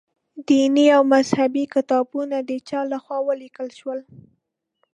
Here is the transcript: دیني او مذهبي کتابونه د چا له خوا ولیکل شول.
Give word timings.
دیني 0.47 0.85
او 0.95 1.03
مذهبي 1.13 1.63
کتابونه 1.73 2.37
د 2.49 2.51
چا 2.69 2.79
له 2.91 2.97
خوا 3.03 3.17
ولیکل 3.29 3.67
شول. 3.79 3.99